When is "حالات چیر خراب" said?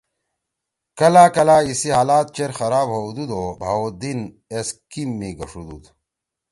1.97-2.87